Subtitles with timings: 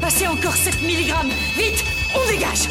[0.00, 1.12] Passez encore 7 mg
[1.56, 2.68] Vite On dégage.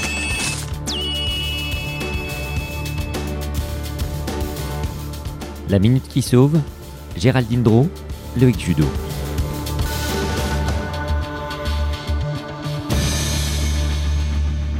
[5.69, 6.59] La Minute qui Sauve,
[7.15, 7.87] Géraldine Dro,
[8.37, 8.85] Loïc Judo.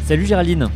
[0.05, 0.69] Salut Géraldine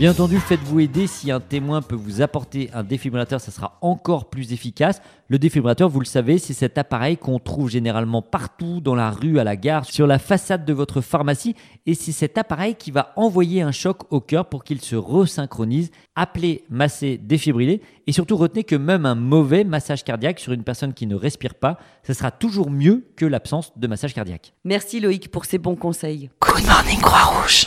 [0.00, 1.06] Bien entendu, faites-vous aider.
[1.06, 5.02] Si un témoin peut vous apporter un défibrillateur, ça sera encore plus efficace.
[5.28, 9.38] Le défibrillateur, vous le savez, c'est cet appareil qu'on trouve généralement partout, dans la rue,
[9.38, 11.54] à la gare, sur la façade de votre pharmacie.
[11.84, 15.90] Et c'est cet appareil qui va envoyer un choc au cœur pour qu'il se resynchronise.
[16.16, 17.82] Appelez, masser, défibriller.
[18.06, 21.54] Et surtout, retenez que même un mauvais massage cardiaque sur une personne qui ne respire
[21.56, 24.54] pas, ça sera toujours mieux que l'absence de massage cardiaque.
[24.64, 26.30] Merci Loïc pour ces bons conseils.
[26.40, 27.66] Good morning Croix-Rouge